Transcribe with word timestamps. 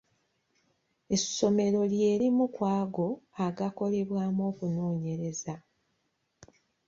Essomero 1.15 1.79
lye 1.91 2.09
limu 2.19 2.45
ku 2.55 2.61
ago 2.79 3.07
agaakolebwamu 3.45 4.41
okunoonyereza. 4.51 5.55